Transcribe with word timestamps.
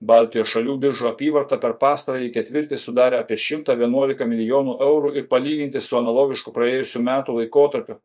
Baltijos 0.00 0.52
šalių 0.52 0.76
biržų 0.82 1.08
apyvarta 1.10 1.56
per 1.58 1.72
pastarąjį 1.80 2.28
ketvirtį 2.36 2.76
sudarė 2.78 3.18
apie 3.18 3.34
111 3.34 4.28
milijonų 4.30 4.76
eurų 4.86 5.16
ir 5.18 5.26
palyginti 5.32 5.80
su 5.82 5.98
analogišku 5.98 6.54
praėjusiu 6.54 7.02
metų 7.02 7.34
laikotarpiu 7.40 7.98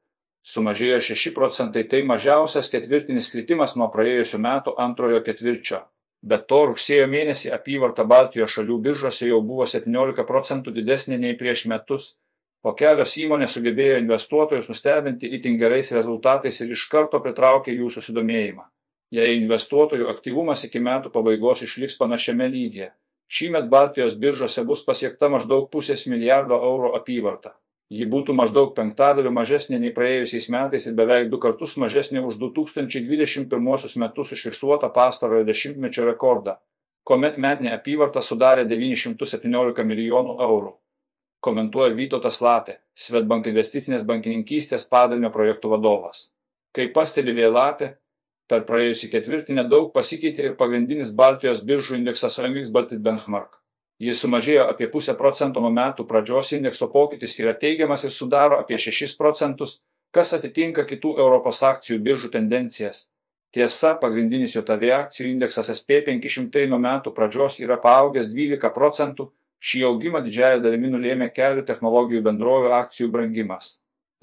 sumažėjo 0.43 0.99
6 1.07 1.33
procentai, 1.35 1.83
tai 1.87 2.01
mažiausias 2.03 2.69
ketvirtinis 2.73 3.29
kritimas 3.31 3.77
nuo 3.79 3.87
praėjusiu 3.93 4.41
metu 4.43 4.73
antrojo 4.85 5.21
ketvirčio. 5.23 5.83
Be 6.23 6.39
to, 6.49 6.59
rugsėjo 6.71 7.05
mėnesį 7.11 7.51
apyvarta 7.55 8.05
Baltijos 8.07 8.57
šalių 8.57 8.79
biržose 8.87 9.29
jau 9.29 9.41
buvo 9.43 9.67
17 9.67 10.25
procentų 10.27 10.75
didesnė 10.75 11.19
nei 11.19 11.37
prieš 11.39 11.65
metus, 11.71 12.13
o 12.63 12.73
kelios 12.79 13.15
įmonės 13.19 13.55
sugebėjo 13.57 13.99
investuotojus 14.03 14.69
nustebinti 14.71 15.29
itin 15.37 15.59
gerais 15.59 15.91
rezultatais 15.95 16.61
ir 16.63 16.71
iš 16.75 16.87
karto 16.91 17.19
pritraukė 17.23 17.75
jų 17.75 17.91
susidomėjimą 17.97 18.72
jei 19.13 19.37
investuotojų 19.37 20.09
aktyvumas 20.09 20.65
iki 20.67 20.81
metų 20.81 21.11
pabaigos 21.13 21.61
išliks 21.65 21.99
panašiame 21.99 22.47
lygyje. 22.49 22.91
Šįmet 23.33 23.69
Baltijos 23.69 24.15
biržose 24.19 24.63
bus 24.65 24.83
pasiekta 24.85 25.29
maždaug 25.33 25.69
pusės 25.73 26.07
milijardo 26.09 26.57
eurų 26.69 26.93
apyvarta. 26.99 27.53
Ji 27.93 28.07
būtų 28.09 28.33
maždaug 28.33 28.71
penktadaliu 28.77 29.29
mažesnė 29.33 29.77
nei 29.81 29.93
praėjusiais 29.93 30.47
metais 30.53 30.87
ir 30.89 30.95
beveik 30.97 31.29
du 31.29 31.37
kartus 31.41 31.75
mažesnė 31.77 32.23
už 32.25 32.39
2021 32.41 33.99
metus 34.03 34.33
užfiksuotą 34.33 34.89
pastarojo 34.95 35.45
dešimtmečio 35.49 36.07
rekordą, 36.07 36.55
kuomet 37.05 37.37
metinė 37.37 37.75
apyvarta 37.75 38.21
sudarė 38.21 38.65
917 38.69 39.85
milijonų 39.91 40.37
eurų. 40.47 40.73
Komentuoja 41.43 41.93
Vytautas 41.93 42.39
Lapė, 42.41 42.79
Svetbank 42.95 43.49
investicinės 43.51 44.05
bankininkystės 44.07 44.87
padalinio 44.89 45.29
projektų 45.29 45.73
vadovas. 45.75 46.29
Kaip 46.73 46.93
pastebi 46.95 47.35
Vėlapė, 47.35 47.91
Per 48.51 48.65
praėjusį 48.67 49.09
ketvirtį 49.13 49.55
nedaug 49.57 49.91
pasikeitė 49.95 50.49
ir 50.49 50.55
pagrindinis 50.59 51.13
Baltijos 51.15 51.63
biržų 51.63 51.99
indeksas 52.01 52.39
OMX 52.41 52.73
Baltic 52.75 52.99
Benchmark. 53.05 53.59
Jis 54.03 54.19
sumažėjo 54.23 54.65
apie 54.67 54.89
pusę 54.91 55.13
procento 55.15 55.61
nuo 55.63 55.71
metų 55.71 56.03
pradžios 56.09 56.51
indekso 56.57 56.89
pokytis 56.91 57.37
yra 57.39 57.53
teigiamas 57.55 58.03
ir 58.03 58.11
sudaro 58.11 58.59
apie 58.59 58.79
6 58.85 59.15
procentus, 59.19 59.77
kas 60.11 60.33
atitinka 60.37 60.83
kitų 60.89 61.15
Europos 61.23 61.61
akcijų 61.63 62.01
biržų 62.07 62.31
tendencijas. 62.33 63.07
Tiesa, 63.53 63.93
pagrindinis 64.01 64.55
JOTV 64.57 64.89
akcijų 64.97 65.29
indeksas 65.29 65.69
SP500 65.75 66.65
nuo 66.71 66.81
metų 66.81 67.13
pradžios 67.13 67.59
yra 67.61 67.77
paaugęs 67.81 68.31
12 68.33 68.73
procentų, 68.73 69.29
šį 69.63 69.83
augimą 69.89 70.23
didžiąją 70.25 70.59
dalimi 70.65 70.89
nulėmė 70.91 71.29
kelių 71.31 71.63
technologijų 71.69 72.23
bendrovių 72.25 72.73
akcijų 72.81 73.11
brangimas. 73.13 73.75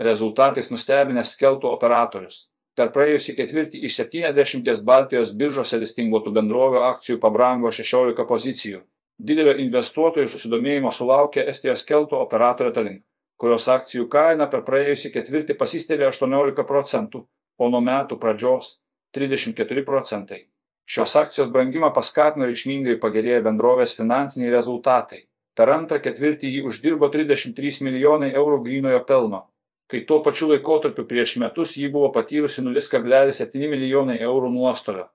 Rezultatais 0.03 0.69
nustebinęs 0.75 1.37
skeltų 1.37 1.71
operatorius. 1.71 2.49
Per 2.79 2.93
praėjusį 2.95 3.35
ketvirtį 3.39 3.83
iš 3.87 3.97
70 4.03 4.85
Baltijos 4.87 5.33
biržose 5.37 5.79
listinguotų 5.83 6.33
bendrovių 6.37 6.85
akcijų 6.93 7.19
pabrango 7.23 7.73
16 7.75 8.27
pozicijų. 8.29 8.85
Didelio 9.19 9.53
investuotojų 9.61 10.31
susidomėjimo 10.33 10.93
sulaukė 10.95 11.43
Estijos 11.53 11.83
keltų 11.89 12.17
operatorė 12.25 12.71
Talink, 12.73 13.03
kurios 13.37 13.67
akcijų 13.69 14.07
kaina 14.13 14.47
per 14.53 14.63
praėjusį 14.69 15.11
ketvirtį 15.17 15.59
pasistelė 15.61 16.07
18 16.09 16.65
procentų, 16.71 17.27
o 17.59 17.69
nuo 17.69 17.83
metų 17.85 18.17
pradžios 18.23 18.79
34 19.19 19.85
procentai. 19.85 20.47
Šios 20.91 21.17
akcijos 21.21 21.51
brangimą 21.53 21.93
paskatino 21.95 22.49
reikšmingai 22.49 22.97
pagerėję 23.03 23.43
bendrovės 23.45 23.93
finansiniai 23.99 24.55
rezultatai. 24.55 25.21
Per 25.59 25.71
antrą 25.75 26.01
ketvirtį 26.03 26.55
jį 26.55 26.63
uždirbo 26.71 27.11
33 27.13 27.85
milijonai 27.85 28.31
eurų 28.33 28.63
grynojo 28.65 29.03
pelno, 29.07 29.43
kai 29.91 30.01
tuo 30.07 30.21
pačiu 30.23 30.49
laikotarpiu 30.53 31.05
prieš 31.11 31.37
metus 31.43 31.77
ji 31.77 31.89
buvo 31.91 32.13
patyrusi 32.15 32.63
0,7 32.63 33.71
milijonai 33.73 34.19
eurų 34.23 34.51
nuostolio. 34.55 35.09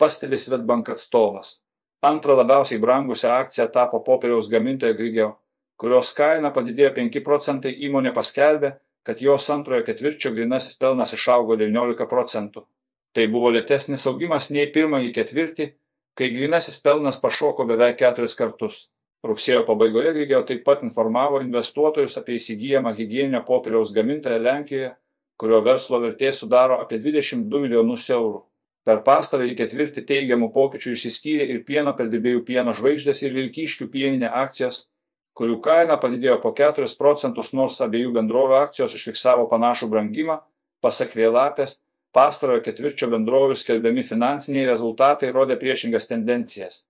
Pastebi 0.00 0.36
Svetbank 0.40 0.88
atstovas. 0.94 1.60
Antra 2.04 2.36
labiausiai 2.36 2.80
brangusią 2.80 3.34
akciją 3.36 3.68
tapo 3.72 4.00
popieriaus 4.00 4.48
gamintoja 4.52 4.96
Grigeo, 4.96 5.30
kurios 5.80 6.12
kaina 6.16 6.50
padidėjo 6.56 6.92
5 6.96 7.22
procentai 7.28 7.72
įmonė 7.88 8.12
paskelbė, 8.16 8.72
kad 9.06 9.22
jos 9.22 9.50
antrojo 9.54 9.84
ketvirčio 9.86 10.32
grinasis 10.34 10.78
pelnas 10.80 11.12
išaugo 11.16 11.56
19 11.60 12.08
procentų. 12.10 12.64
Tai 13.14 13.26
buvo 13.32 13.52
lėtesnis 13.54 14.04
augimas 14.10 14.50
nei 14.50 14.66
pirmąjį 14.72 15.12
ketvirtį, 15.18 15.66
kai 16.18 16.32
grinasis 16.32 16.80
pelnas 16.84 17.20
pašoko 17.22 17.64
beveik 17.68 18.00
keturis 18.00 18.36
kartus. 18.36 18.86
Rugsėjo 19.24 19.62
pabaigoje 19.66 20.12
Grigeo 20.14 20.42
taip 20.46 20.62
pat 20.66 20.82
informavo 20.84 21.40
investuotojus 21.42 22.18
apie 22.20 22.36
įsigijamą 22.36 22.92
hygieninio 22.98 23.40
popieriaus 23.46 23.92
gamintoją 23.96 24.38
Lenkijoje, 24.42 24.90
kurio 25.40 25.62
verslo 25.64 26.00
vertė 26.02 26.32
sudaro 26.32 26.76
apie 26.82 26.98
22 27.02 27.62
milijonus 27.64 28.04
eurų. 28.12 28.42
Per 28.86 29.00
pastarąjį 29.06 29.56
ketvirtį 29.58 30.04
teigiamų 30.06 30.50
pokyčių 30.54 30.92
išsiskyrė 30.94 31.48
ir 31.52 31.64
pieno 31.66 31.94
perdirbėjų 31.98 32.44
pieno 32.46 32.74
žvaigždės 32.76 33.24
ir 33.24 33.34
vilkyškių 33.34 33.88
pieninė 33.90 34.30
akcijos, 34.42 34.84
kurių 35.36 35.58
kaina 35.64 35.96
padidėjo 36.02 36.38
po 36.44 36.52
4 36.60 36.86
procentus, 36.98 37.52
nors 37.52 37.80
abiejų 37.82 38.12
bendrovių 38.14 38.60
akcijos 38.60 38.94
užfiksavo 39.00 39.48
panašų 39.50 39.90
brangimą, 39.90 40.38
pasak 40.84 41.16
vėlapės, 41.18 41.80
pastarojo 42.14 42.62
ketvirčio 42.68 43.10
bendrovių 43.10 43.58
skelbiami 43.58 44.06
finansiniai 44.06 44.68
rezultatai 44.70 45.32
rodė 45.34 45.58
priešingas 45.58 46.06
tendencijas 46.12 46.84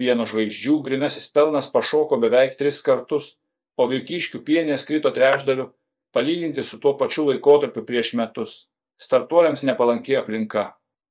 pieno 0.00 0.24
žvaigždžių 0.28 0.80
grinasis 0.86 1.28
pelnas 1.34 1.68
pašoko 1.74 2.18
beveik 2.22 2.56
tris 2.58 2.80
kartus, 2.86 3.34
o 3.76 3.86
vilkyškių 3.90 4.40
pienės 4.46 4.86
krito 4.88 5.12
trečdaliu, 5.16 5.70
palyginti 6.16 6.64
su 6.64 6.80
tuo 6.80 6.96
pačiu 7.00 7.28
laikotarpiu 7.28 7.84
prieš 7.86 8.14
metus. 8.20 8.56
Startuoliams 9.00 9.64
nepalanki 9.68 10.16
aplinka. 10.16 10.64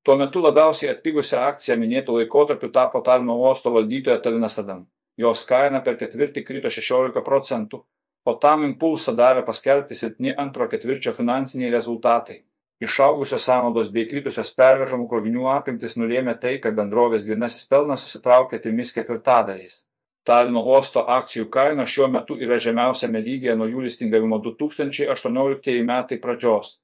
Tuo 0.05 0.15
metu 0.17 0.41
labiausiai 0.41 0.93
atpigusią 0.93 1.41
akciją 1.51 1.77
minėtų 1.81 2.19
laikotarpiu 2.19 2.69
tapo 2.73 3.01
Talino 3.05 3.37
uosto 3.41 3.73
valdytoja 3.73 4.19
Talinas 4.25 4.59
Adam. 4.61 4.85
Jos 5.19 5.43
kaina 5.45 5.81
per 5.85 5.97
ketvirtį 5.99 6.45
krito 6.47 6.69
16 6.71 7.23
procentų, 7.25 7.81
o 8.25 8.35
tam 8.43 8.63
impulsą 8.67 9.15
davė 9.17 9.43
paskelbti 9.47 9.97
silpni 9.97 10.35
antro 10.45 10.69
ketvirčio 10.71 11.13
finansiniai 11.17 11.73
rezultatai. 11.73 12.43
Išaugusios 12.79 13.43
sąnaudos 13.43 13.89
bei 13.91 14.05
kritusios 14.07 14.53
pervežamų 14.55 15.09
krovinių 15.11 15.49
apimtis 15.51 15.97
nulėmė 15.99 16.37
tai, 16.39 16.55
kad 16.63 16.77
bendrovės 16.77 17.25
grinasis 17.27 17.67
pelnas 17.67 18.05
susitraukė 18.05 18.61
trimis 18.63 18.93
ketvirtadaliais. 18.95 19.81
Talino 20.23 20.61
uosto 20.63 21.03
akcijų 21.17 21.49
kaina 21.51 21.85
šiuo 21.87 22.07
metu 22.13 22.37
yra 22.39 22.59
žemiausiame 22.61 23.19
lygyje 23.25 23.55
nuo 23.59 23.67
jų 23.67 23.83
listingavimo 23.87 24.39
2018 24.45 25.79
metai 25.87 26.19
pradžios, 26.23 26.77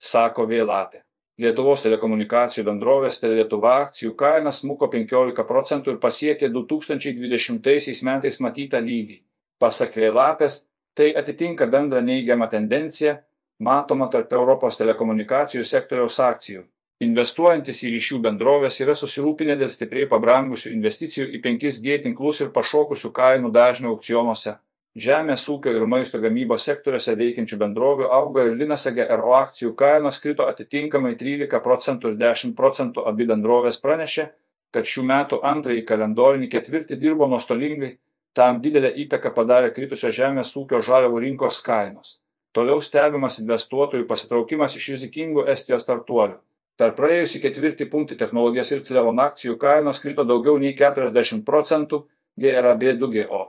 sako 0.00 0.46
Vėlapė. 0.48 1.02
Lietuvos 1.42 1.82
telekomunikacijų 1.84 2.64
bendrovės 2.68 3.18
Telietuva 3.20 3.74
akcijų 3.86 4.12
kaina 4.20 4.52
smuko 4.52 4.88
15 4.92 5.44
procentų 5.48 5.94
ir 5.94 6.00
pasiekė 6.00 6.48
2020 6.52 8.04
metais 8.08 8.40
matytą 8.44 8.80
lygį. 8.84 9.18
Pasak 9.60 9.96
Vėlapės, 9.96 10.62
tai 10.96 11.10
atitinka 11.16 11.66
bendrą 11.72 12.00
neigiamą 12.04 12.48
tendenciją, 12.52 13.16
matoma 13.62 14.08
tarp 14.10 14.32
Europos 14.34 14.78
telekomunikacijų 14.80 15.64
sektoriaus 15.66 16.18
akcijų. 16.20 16.64
Investuojantis 17.02 17.80
į 17.82 17.94
ryšių 17.96 18.18
bendrovės 18.22 18.76
yra 18.84 18.94
susirūpinę 18.98 19.56
dėl 19.58 19.70
stipriai 19.74 20.06
pabrangusių 20.10 20.70
investicijų 20.70 21.32
į 21.34 21.40
5G 21.46 21.96
tinklus 22.04 22.42
ir 22.44 22.52
pašokusių 22.54 23.10
kainų 23.16 23.50
dažnių 23.56 23.90
aukcionuose. 23.90 24.54
Žemės 24.92 25.46
ūkio 25.48 25.72
ir 25.72 25.86
maisto 25.88 26.20
gamybos 26.22 26.66
sektoriuose 26.68 27.16
veikiančių 27.18 27.58
bendrovių 27.58 28.10
auga 28.12 28.44
ir 28.46 28.54
Linas 28.60 28.86
AGRO 28.90 29.34
akcijų 29.38 29.72
kainos 29.74 30.20
krito 30.22 30.46
atitinkamai 30.46 31.14
13 31.18 31.62
procentų 31.64 32.12
ir 32.12 32.18
10 32.22 32.54
procentų 32.58 33.06
abi 33.08 33.26
bendrovės 33.32 33.80
pranešė, 33.82 34.28
kad 34.70 34.86
šių 34.86 35.06
metų 35.08 35.42
antrąjį 35.48 35.86
kalendorinį 35.88 36.52
ketvirtį 36.52 37.00
dirbo 37.02 37.26
nuostolingai, 37.26 37.96
tam 38.36 38.60
didelę 38.64 38.92
įtaką 39.06 39.32
padarė 39.34 39.72
kritusios 39.74 40.14
žemės 40.14 40.52
ūkio 40.60 40.84
žaliavų 40.84 41.24
rinkos 41.26 41.64
kainos. 41.64 42.21
Toliau 42.52 42.82
stebimas 42.84 43.38
investuotojų 43.40 44.04
pasitraukimas 44.08 44.76
iš 44.76 44.90
rizikingų 44.94 45.46
Estijos 45.52 45.86
startuolių. 45.86 46.36
Per 46.76 46.92
praėjusį 46.98 47.40
ketvirtį 47.44 47.86
punktį 47.92 48.16
technologijos 48.20 48.72
ir 48.74 48.82
Clevon 48.84 49.20
akcijų 49.24 49.56
kainos 49.60 50.00
krito 50.04 50.24
daugiau 50.28 50.58
nei 50.60 50.74
40 50.76 51.44
procentų 51.48 52.02
GRAB 52.40 52.84
2GO, 53.00 53.42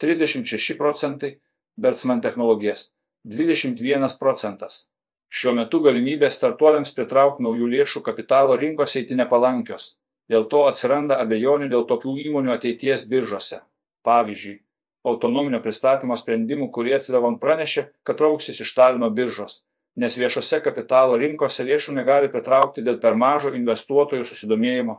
36 0.00 0.76
procentai 0.80 1.34
Bertsman 1.80 2.20
technologijas, 2.20 2.90
21 3.24 4.16
procentas. 4.20 4.86
Šiuo 5.30 5.52
metu 5.56 5.80
galimybės 5.84 6.36
startuoliams 6.36 6.92
pritraukti 6.96 7.44
naujų 7.46 7.68
lėšų 7.74 8.02
kapitalo 8.04 8.56
rinkos 8.60 8.96
eiti 9.00 9.16
nepalankios. 9.16 9.94
Dėl 10.30 10.48
to 10.52 10.64
atsiranda 10.68 11.20
abejonių 11.22 11.68
dėl 11.70 11.86
tokių 11.88 12.16
įmonių 12.26 12.52
ateities 12.56 13.06
biržose. 13.12 13.60
Pavyzdžiui, 14.06 14.58
autonominio 15.06 15.60
pristatymo 15.64 16.16
sprendimų, 16.16 16.70
kurie 16.74 16.98
Clevon 17.00 17.38
pranešė, 17.40 17.86
kad 18.04 18.18
trauksis 18.20 18.60
iš 18.60 18.74
Talino 18.76 19.10
biržos, 19.10 19.62
nes 19.96 20.18
viešose 20.20 20.60
kapitalo 20.64 21.16
rinkose 21.20 21.64
lėšų 21.64 21.96
negali 21.96 22.30
pritraukti 22.32 22.84
dėl 22.84 23.00
per 23.00 23.16
mažo 23.16 23.54
investuotojų 23.56 24.26
susidomėjimo, 24.28 24.96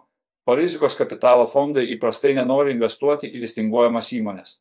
o 0.48 0.58
rizikos 0.58 0.98
kapitalo 0.98 1.46
fondai 1.46 1.86
įprastai 1.96 2.34
nenori 2.38 2.74
investuoti 2.76 3.30
į 3.30 3.44
listinguojamas 3.46 4.12
įmonės. 4.18 4.60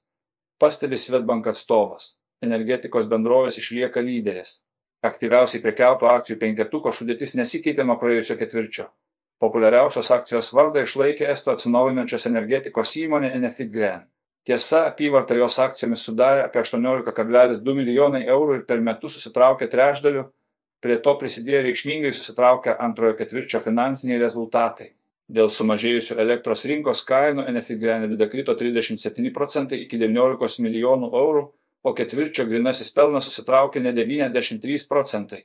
Pastebi 0.61 0.97
Svetbank 1.01 1.47
atstovas. 1.49 2.17
Energetikos 2.45 3.09
bendrovės 3.09 3.57
išlieka 3.61 4.01
lyderės. 4.05 4.63
Aktyviausiai 5.05 5.63
prekiautų 5.65 6.09
akcijų 6.09 6.37
penketuko 6.41 6.93
sudėtis 6.93 7.33
nesikeitė 7.37 7.85
nuo 7.89 7.97
praėjusio 8.01 8.37
ketvirčio. 8.41 8.91
Populiariausios 9.41 10.11
akcijos 10.13 10.51
vardą 10.53 10.83
išlaikė 10.85 11.29
Esto 11.33 11.55
atsinaujinančios 11.55 12.27
energetikos 12.29 12.93
įmonė 13.01 13.33
Enefit-Gren. 13.39 14.05
Tiesa, 14.51 14.81
apyvarta 14.91 15.37
jos 15.39 15.61
akcijomis 15.63 16.03
sudarė 16.03 16.41
apie 16.43 16.59
18,2 16.65 17.75
milijonai 17.77 18.25
eurų 18.35 18.57
ir 18.57 18.63
per 18.67 18.81
metus 18.83 19.15
susitraukė 19.15 19.69
trečdaliu, 19.71 20.25
prie 20.83 20.97
to 21.05 21.15
prisidėjo 21.21 21.61
reikšmingai 21.69 22.11
susitraukę 22.17 22.75
antrojo 22.87 23.15
ketvirčio 23.21 23.61
finansiniai 23.63 24.19
rezultatai. 24.19 24.89
Dėl 25.31 25.53
sumažėjusių 25.55 26.19
elektros 26.25 26.67
rinkos 26.67 27.05
kainų 27.07 27.47
Enefit-Gren 27.53 28.09
EBITDA 28.09 28.27
krito 28.33 28.59
37 28.59 29.31
procentai 29.37 29.85
iki 29.85 30.03
19 30.03 30.67
milijonų 30.67 31.15
eurų, 31.23 31.47
o 31.87 31.95
ketvirčio 31.95 32.51
grinasis 32.51 32.91
pelnas 32.97 33.31
susitraukė 33.31 33.87
ne 33.87 33.95
93 33.95 34.83
procentai 34.91 35.45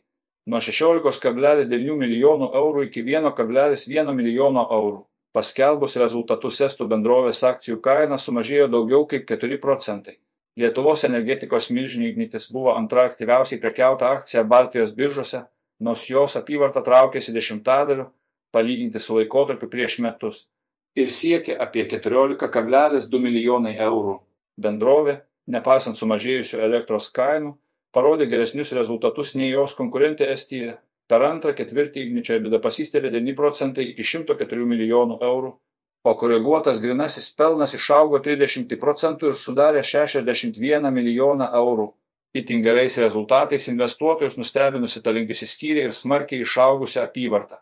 nuo 0.50 0.66
16,9 0.66 2.02
milijonų 2.02 2.50
eurų 2.57 2.90
iki 2.90 3.06
1,1 3.06 4.16
milijono 4.18 4.66
eurų. 4.80 5.06
Paskelbus 5.35 5.97
rezultatus 5.99 6.61
estų 6.63 6.85
bendrovės 6.87 7.41
akcijų 7.43 7.81
kaina 7.83 8.15
sumažėjo 8.15 8.69
daugiau 8.71 9.03
kaip 9.11 9.25
4 9.27 9.57
procentai. 9.59 10.15
Lietuvos 10.55 11.03
energetikos 11.03 11.67
milžinių 11.75 12.07
ignitis 12.13 12.45
buvo 12.55 12.71
antra 12.79 13.03
aktyviausiai 13.09 13.59
prekiauta 13.59 14.13
akcija 14.15 14.45
Baltijos 14.47 14.93
biržose, 14.95 15.41
nors 15.83 16.05
jos 16.07 16.37
apyvarta 16.39 16.79
traukėsi 16.85 17.35
dešimtadaliu, 17.35 18.05
palyginti 18.55 19.01
su 19.03 19.17
laikotarpiu 19.17 19.67
prieš 19.67 19.99
metus, 20.05 20.45
ir 20.95 21.11
siekė 21.11 21.57
apie 21.59 21.83
14,2 21.91 23.19
milijonai 23.19 23.75
eurų. 23.89 24.15
Bendrovė, 24.55 25.17
nepaisant 25.51 25.99
sumažėjusių 25.99 26.61
elektros 26.63 27.09
kainų, 27.11 27.57
parodė 27.91 28.29
geresnius 28.31 28.71
rezultatus 28.77 29.35
nei 29.35 29.51
jos 29.51 29.75
konkurentė 29.75 30.31
Estija. 30.31 30.77
Per 31.12 31.22
antrą 31.22 31.54
ketvirtį 31.54 32.07
Igničio 32.07 32.40
EBITDA 32.40 32.60
pasistelė 32.63 33.12
9 33.13 33.36
procentai 33.38 33.84
iki 33.92 34.04
104 34.04 34.66
milijonų 34.72 35.19
eurų, 35.28 35.52
o 36.06 36.13
koreguotas 36.22 36.81
grinasis 36.81 37.31
pelnas 37.38 37.75
išaugo 37.78 38.22
30 38.25 38.74
procentų 38.81 39.31
ir 39.31 39.38
sudarė 39.42 39.84
61 39.86 40.90
milijoną 40.94 41.52
eurų. 41.62 41.92
Itin 42.36 42.63
gerais 42.66 42.98
rezultatais 43.00 43.68
investuotojus 43.72 44.36
nustebinusi 44.38 45.02
ta 45.04 45.13
link 45.16 45.30
įsiskyrė 45.31 45.86
ir 45.88 45.94
smarkiai 45.96 46.42
išaugusią 46.44 47.06
apyvartą, 47.07 47.62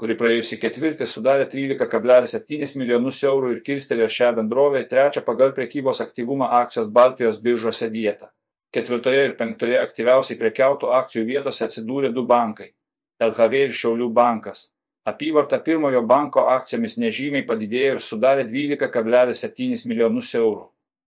kuri 0.00 0.16
praėjusį 0.20 0.60
ketvirtį 0.62 1.08
sudarė 1.10 1.44
13,7 1.52 2.78
milijonus 2.80 3.18
eurų 3.30 3.50
ir 3.56 3.60
kirstelėjo 3.66 4.08
šią 4.16 4.30
bendrovę 4.38 4.86
trečią 4.94 5.22
pagal 5.26 5.52
prekybos 5.58 6.00
aktyvumą 6.06 6.48
akcijos 6.62 6.88
Baltijos 6.94 7.42
biržose 7.44 7.90
vietą. 7.92 8.30
Ketvirtoje 8.74 9.26
ir 9.28 9.36
penktoje 9.38 9.76
aktyviausiai 9.78 10.40
prekiautų 10.40 10.88
akcijų 11.02 11.28
vietose 11.28 11.68
atsidūrė 11.68 12.10
du 12.14 12.24
bankai- 12.26 12.72
LHV 13.30 13.66
ir 13.68 13.74
Šiaulių 13.80 14.10
bankas. 14.14 14.68
Apyvarta 15.04 15.58
pirmojo 15.64 16.00
banko 16.08 16.46
akcijomis 16.48 16.94
nežymiai 16.96 17.44
padidėjo 17.48 17.96
ir 17.96 18.04
sudarė 18.04 18.46
12,7 18.48 19.88
milijonus 19.90 20.30
eurų. 20.38 20.62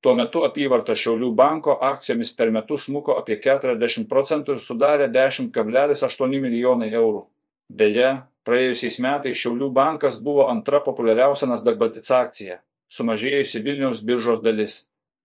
Tuo 0.05 0.13
metu 0.13 0.43
apyvarta 0.45 0.93
Šiaulių 0.93 1.31
banko 1.39 1.73
akcijomis 1.87 2.29
per 2.37 2.51
metus 2.53 2.85
smuko 2.85 3.15
apie 3.17 3.39
40 3.41 4.05
procentų 4.11 4.53
ir 4.53 4.61
sudarė 4.61 5.07
10,8 5.15 6.37
milijonai 6.43 6.91
eurų. 6.93 7.23
Beje, 7.79 8.11
praėjusiais 8.45 8.99
metais 9.03 9.41
Šiaulių 9.41 9.71
bankas 9.73 10.21
buvo 10.23 10.45
antra 10.51 10.83
populiariausia 10.85 11.49
Nasdaq 11.49 11.81
Baltic 11.81 12.11
akcija, 12.19 12.61
sumažėjusi 12.93 13.63
Vilniaus 13.65 14.05
biržos 14.05 14.45
dalis. 14.45 14.77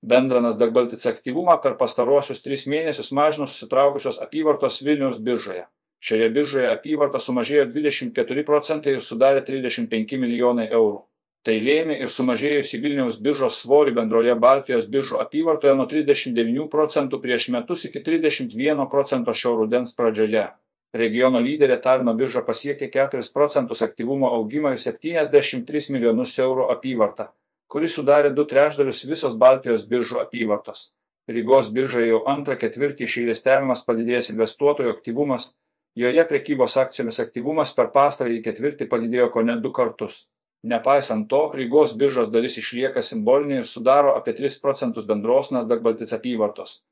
Bendrą 0.02 0.40
Nasdaq 0.42 0.72
Baltic 0.74 1.04
aktyvumą 1.12 1.60
per 1.62 1.76
pastaruosius 1.78 2.40
tris 2.42 2.64
mėnesius 2.66 3.12
mažino 3.12 3.46
susitraukusios 3.46 4.18
apyvartos 4.24 4.80
Vilniaus 4.82 5.20
biržoje. 5.20 5.68
Šioje 6.02 6.28
biržoje 6.34 6.68
apyvarta 6.72 7.20
sumažėjo 7.22 7.68
24 7.70 8.44
procentai 8.46 8.96
ir 8.96 9.02
sudarė 9.06 9.42
35 9.46 10.18
milijonai 10.18 10.68
eurų. 10.68 11.02
Tai 11.46 11.54
lėmė 11.58 11.98
ir 12.02 12.10
sumažėjusi 12.14 12.78
Vilniaus 12.82 13.18
biržos 13.22 13.58
svorį 13.62 13.94
bendroje 13.96 14.34
Baltijos 14.44 14.86
biržų 14.90 15.18
apyvartoje 15.22 15.74
nuo 15.78 15.86
39 15.90 16.68
procentų 16.70 17.18
prieš 17.22 17.48
metus 17.54 17.86
iki 17.88 18.02
31 18.02 18.86
procento 18.90 19.34
šio 19.34 19.56
rudens 19.60 19.94
pradžioje. 19.98 20.48
Regiono 20.94 21.40
lyderė 21.42 21.80
Talino 21.82 22.14
birža 22.14 22.44
pasiekė 22.46 22.90
4 22.94 23.30
procentus 23.34 23.82
aktyvumo 23.82 24.30
augimą 24.38 24.74
ir 24.76 24.82
73 24.86 25.94
milijonus 25.94 26.38
eurų 26.46 26.68
apyvartą 26.76 27.30
kuri 27.72 27.88
sudarė 27.88 28.30
du 28.36 28.44
trečdalius 28.48 29.00
visos 29.08 29.36
Baltijos 29.42 29.86
biržų 29.88 30.18
apyvartos. 30.26 30.90
Rygos 31.32 31.70
biržoje 31.72 32.10
jau 32.10 32.20
antrą 32.28 32.58
ketvirtį 32.60 33.06
iš 33.06 33.14
eilės 33.22 33.40
stebimas 33.40 33.84
padidėjęs 33.86 34.28
investuotojų 34.34 34.92
aktyvumas, 34.92 35.46
joje 35.94 36.24
prekybos 36.28 36.76
akcijomis 36.80 37.20
aktyvumas 37.24 37.74
per 37.76 37.90
pastarąjį 37.94 38.42
ketvirtį 38.46 38.88
padidėjo 38.92 39.30
ko 39.34 39.42
net 39.48 39.62
du 39.64 39.72
kartus. 39.72 40.26
Nepaisant 40.62 41.26
to, 41.28 41.42
Rygos 41.58 41.96
biržos 41.98 42.30
dalis 42.30 42.56
išlieka 42.60 43.02
simbolinė 43.02 43.62
ir 43.62 43.66
sudaro 43.66 44.14
apie 44.18 44.36
3 44.38 44.60
procentus 44.62 45.08
bendros 45.08 45.50
Nasdaq 45.50 45.82
Baltic 45.82 46.12
apyvartos. 46.14 46.82